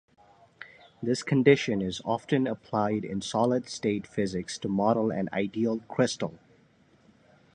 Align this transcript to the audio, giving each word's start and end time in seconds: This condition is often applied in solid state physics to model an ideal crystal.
This 1.03 1.21
condition 1.21 1.79
is 1.79 2.01
often 2.03 2.47
applied 2.47 3.05
in 3.05 3.21
solid 3.21 3.69
state 3.69 4.07
physics 4.07 4.57
to 4.57 4.67
model 4.67 5.11
an 5.11 5.29
ideal 5.31 5.81
crystal. 5.87 6.39